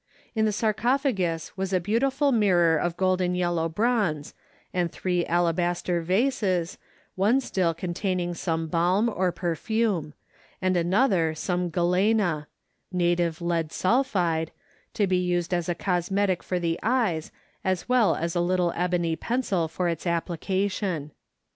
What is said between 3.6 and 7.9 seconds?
bronze, and three alabaster vases, one still